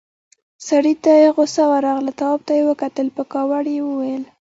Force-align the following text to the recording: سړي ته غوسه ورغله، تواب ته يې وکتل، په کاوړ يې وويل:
سړي 0.67 0.93
ته 1.03 1.13
غوسه 1.35 1.63
ورغله، 1.71 2.11
تواب 2.19 2.41
ته 2.47 2.53
يې 2.57 2.63
وکتل، 2.69 3.07
په 3.15 3.23
کاوړ 3.33 3.63
يې 3.75 3.81
وويل: 3.85 4.23